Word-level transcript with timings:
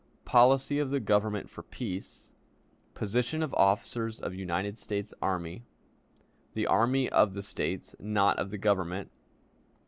Policy 0.25 0.79
of 0.79 0.89
the 0.89 0.99
Government 0.99 1.47
for 1.47 1.61
Peace. 1.61 2.31
Position 2.95 3.43
of 3.43 3.53
Officers 3.53 4.19
of 4.19 4.33
United 4.33 4.79
States 4.79 5.13
Army. 5.21 5.63
The 6.55 6.65
Army 6.65 7.07
of 7.07 7.33
the 7.33 7.43
States, 7.43 7.93
not 7.99 8.39
of 8.39 8.49
the 8.49 8.57
Government. 8.57 9.11